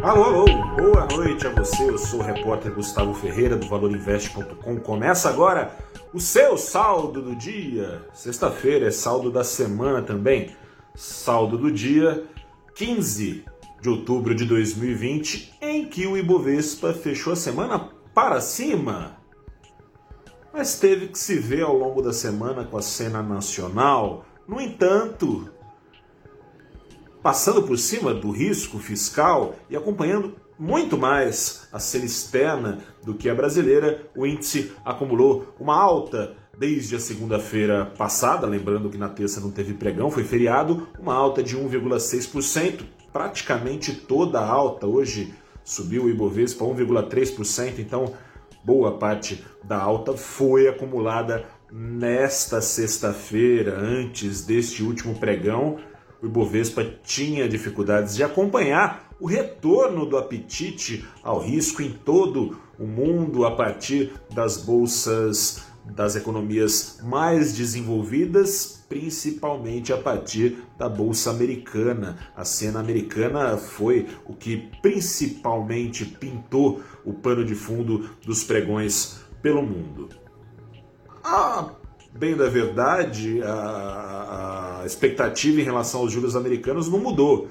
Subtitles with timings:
[0.00, 0.44] Alô, alô,
[0.76, 1.90] boa noite a você.
[1.90, 4.78] Eu sou o repórter Gustavo Ferreira do ValorInvest.com.
[4.78, 5.76] Começa agora
[6.14, 8.06] o seu saldo do dia.
[8.14, 10.54] Sexta-feira é saldo da semana também.
[10.94, 12.24] Saldo do dia
[12.76, 13.44] 15
[13.80, 19.16] de outubro de 2020, em que o Ibovespa fechou a semana para cima.
[20.52, 24.24] Mas teve que se ver ao longo da semana com a cena nacional.
[24.46, 25.50] No entanto,
[27.22, 33.28] passando por cima do risco fiscal e acompanhando muito mais a cena externa do que
[33.28, 39.40] a brasileira, o índice acumulou uma alta desde a segunda-feira passada, lembrando que na terça
[39.40, 45.32] não teve pregão, foi feriado, uma alta de 1,6%, praticamente toda a alta hoje
[45.64, 48.12] subiu o Ibovespa 1,3%, então
[48.64, 55.78] boa parte da alta foi acumulada nesta sexta-feira, antes deste último pregão,
[56.22, 62.86] o Ibovespa tinha dificuldades de acompanhar o retorno do apetite ao risco em todo o
[62.86, 72.18] mundo a partir das bolsas das economias mais desenvolvidas, principalmente a partir da bolsa americana.
[72.36, 79.62] A cena americana foi o que principalmente pintou o pano de fundo dos pregões pelo
[79.62, 80.10] mundo.
[81.24, 81.70] A
[82.12, 83.48] bem da verdade, a,
[84.80, 87.48] a expectativa em relação aos juros americanos não mudou.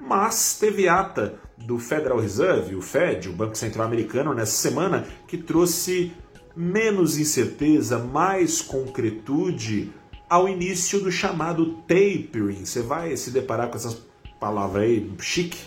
[0.00, 5.36] Mas teve ata do Federal Reserve, o Fed, o Banco Central Americano, nessa semana, que
[5.36, 6.12] trouxe
[6.56, 9.92] menos incerteza, mais concretude
[10.28, 12.64] ao início do chamado tapering.
[12.64, 14.00] Você vai se deparar com essas
[14.38, 15.58] palavras aí, chique,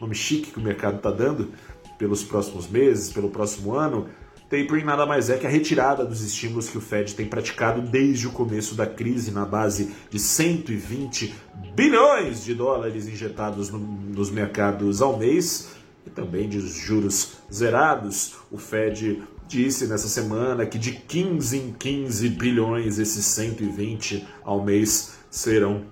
[0.00, 1.50] nome chique que o mercado está dando
[1.98, 4.08] pelos próximos meses, pelo próximo ano.
[4.52, 8.26] Tapering nada mais é que a retirada dos estímulos que o Fed tem praticado desde
[8.26, 11.34] o começo da crise, na base de 120
[11.74, 15.70] bilhões de dólares injetados no, nos mercados ao mês
[16.06, 18.34] e também de juros zerados.
[18.50, 25.14] O Fed disse nessa semana que de 15 em 15 bilhões esses 120 ao mês
[25.30, 25.86] serão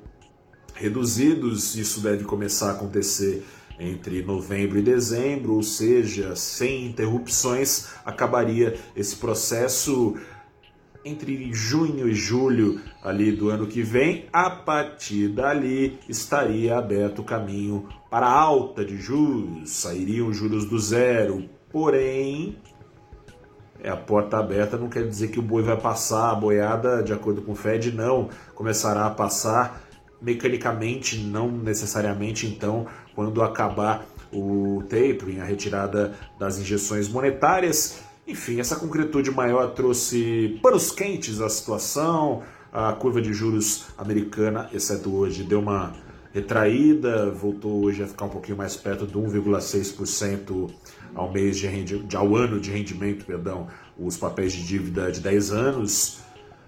[0.74, 1.76] reduzidos.
[1.76, 3.42] Isso deve começar a acontecer
[3.80, 10.14] entre novembro e dezembro, ou seja, sem interrupções, acabaria esse processo
[11.04, 14.26] entre junho e julho ali do ano que vem.
[14.32, 20.78] A partir dali estaria aberto o caminho para a alta de juros, sairiam juros do
[20.78, 21.48] zero.
[21.70, 22.56] Porém,
[23.82, 27.12] é a porta aberta não quer dizer que o boi vai passar, a boiada, de
[27.12, 29.89] acordo com o Fed, não começará a passar
[30.20, 38.00] mecanicamente, não necessariamente então quando acabar o tapering, a retirada das injeções monetárias.
[38.26, 42.42] Enfim, essa concretude maior trouxe panos quentes à situação.
[42.72, 45.92] A curva de juros americana, exceto hoje, deu uma
[46.32, 50.70] retraída, voltou hoje a ficar um pouquinho mais perto de 1,6%
[51.12, 52.06] ao mês de, rendi...
[52.14, 53.66] ao ano de rendimento, perdão,
[53.98, 56.20] os papéis de dívida de 10 anos.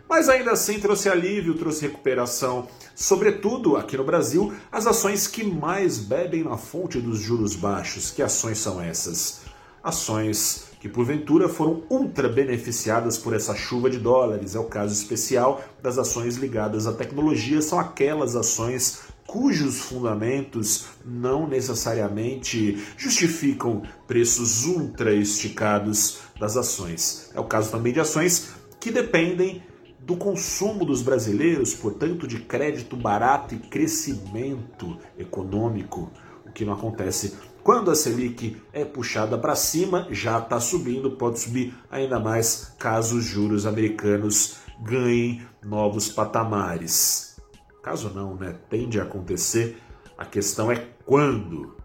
[0.08, 5.98] Mas ainda assim trouxe alívio, trouxe recuperação Sobretudo, aqui no Brasil, as ações que mais
[5.98, 8.10] bebem na fonte dos juros baixos.
[8.10, 9.40] Que ações são essas?
[9.82, 14.54] Ações que porventura foram ultra beneficiadas por essa chuva de dólares.
[14.54, 21.48] É o caso especial das ações ligadas à tecnologia, são aquelas ações cujos fundamentos não
[21.48, 27.30] necessariamente justificam preços ultra esticados das ações.
[27.34, 29.62] É o caso também de ações que dependem
[30.02, 36.10] do consumo dos brasileiros, portanto, de crédito barato e crescimento econômico,
[36.46, 41.38] o que não acontece quando a Selic é puxada para cima, já está subindo, pode
[41.38, 47.36] subir ainda mais caso os juros americanos ganhem novos patamares.
[47.80, 48.56] Caso não, né?
[48.68, 49.80] Tende a acontecer.
[50.18, 51.76] A questão é quando.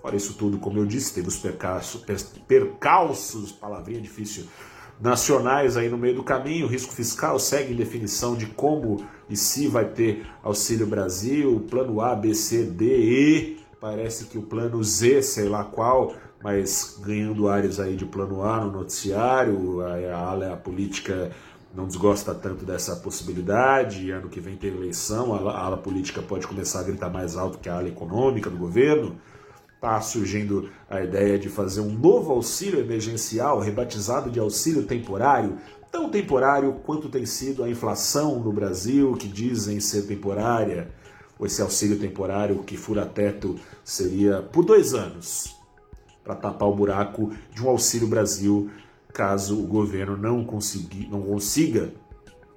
[0.00, 2.02] Fora isso tudo, como eu disse, teve os percalços,
[2.48, 4.46] percalços palavrinha difícil,
[5.02, 6.66] nacionais aí no meio do caminho.
[6.66, 12.00] O risco fiscal segue em definição de como e se vai ter Auxílio Brasil, plano
[12.00, 13.56] A, B, C, D, E.
[13.80, 18.60] Parece que o plano Z, sei lá qual, mas ganhando áreas aí de plano A
[18.60, 19.80] no noticiário.
[19.80, 21.32] A, ala a política
[21.74, 24.12] não desgosta tanto dessa possibilidade.
[24.12, 27.68] Ano que vem tem eleição, a ala política pode começar a gritar mais alto que
[27.68, 29.16] a ala econômica do governo
[29.82, 35.58] está surgindo a ideia de fazer um novo auxílio emergencial, rebatizado de auxílio temporário,
[35.90, 40.94] tão temporário quanto tem sido a inflação no Brasil, que dizem ser temporária.
[41.40, 45.56] Esse auxílio temporário que fura teto seria por dois anos,
[46.22, 48.70] para tapar o buraco de um auxílio Brasil,
[49.12, 51.92] caso o governo não, consegui, não consiga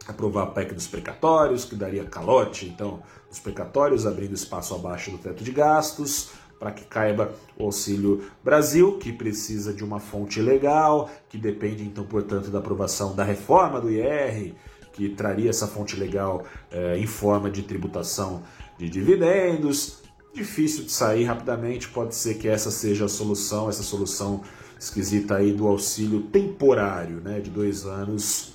[0.07, 5.17] aprovar a PEC dos precatórios, que daria calote, então, dos precatórios, abrindo espaço abaixo do
[5.17, 6.29] teto de gastos,
[6.59, 12.05] para que caiba o Auxílio Brasil, que precisa de uma fonte legal, que depende então,
[12.05, 14.53] portanto, da aprovação da reforma do IR,
[14.93, 18.43] que traria essa fonte legal eh, em forma de tributação
[18.77, 20.01] de dividendos.
[20.33, 24.41] Difícil de sair rapidamente, pode ser que essa seja a solução, essa solução
[24.79, 28.53] esquisita aí do auxílio temporário, né, de dois anos.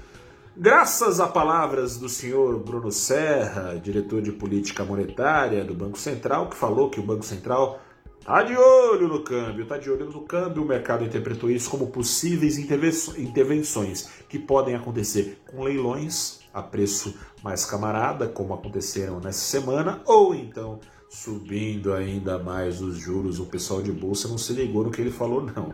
[0.56, 6.56] Graças a palavras do senhor Bruno Serra, diretor de política monetária do Banco Central, que
[6.56, 7.78] falou que o Banco Central
[8.26, 11.86] está de olho no câmbio, está de olho no câmbio, o mercado interpretou isso como
[11.86, 20.02] possíveis intervenções que podem acontecer com leilões a preço mais camarada, como aconteceram nessa semana,
[20.04, 23.38] ou então subindo ainda mais os juros.
[23.38, 25.72] O pessoal de bolsa não se ligou no que ele falou, não.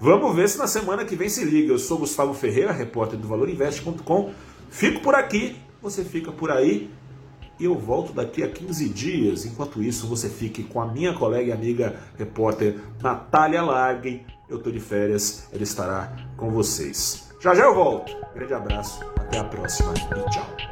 [0.00, 1.74] Vamos ver se na semana que vem se liga.
[1.74, 4.32] Eu sou Gustavo Ferreira, repórter do ValorInvest.com.
[4.70, 6.90] Fico por aqui, você fica por aí
[7.58, 9.44] e eu volto daqui a 15 dias.
[9.44, 14.24] Enquanto isso, você fique com a minha colega e amiga repórter Natália Larguen.
[14.48, 17.30] Eu estou de férias, ela estará com vocês.
[17.40, 18.14] Já já eu volto.
[18.34, 20.71] Grande abraço, até a próxima e tchau.